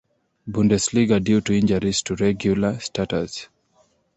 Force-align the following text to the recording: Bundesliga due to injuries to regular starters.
Bundesliga 0.49 1.21
due 1.23 1.41
to 1.41 1.53
injuries 1.53 2.01
to 2.01 2.15
regular 2.15 2.79
starters. 2.79 3.49